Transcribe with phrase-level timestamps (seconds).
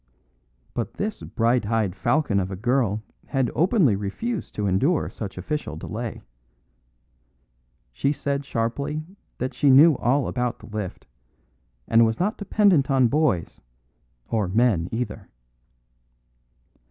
[0.73, 5.75] But this bright eyed falcon of a girl had openly refused to endure such official
[5.75, 6.23] delay.
[7.93, 9.05] She said sharply
[9.37, 11.05] that she knew all about the lift,
[11.87, 13.61] and was not dependent on boys
[14.27, 15.29] or men either.